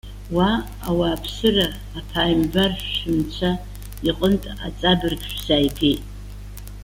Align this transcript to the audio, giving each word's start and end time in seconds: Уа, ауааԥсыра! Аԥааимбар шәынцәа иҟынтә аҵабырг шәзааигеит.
Уа, 0.35 0.49
ауааԥсыра! 0.87 1.67
Аԥааимбар 1.97 2.71
шәынцәа 2.93 3.51
иҟынтә 4.09 4.47
аҵабырг 4.67 5.21
шәзааигеит. 5.31 6.01